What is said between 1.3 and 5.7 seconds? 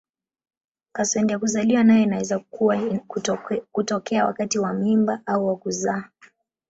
ya kuzaliwa nayo inaweza kutokea wakati wa mimba au wa